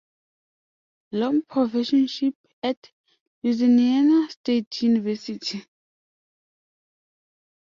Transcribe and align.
Long 1.11 1.43
Professorship 1.43 2.33
at 2.63 2.89
Louisiana 3.43 4.31
State 4.31 4.81
University. 4.81 5.63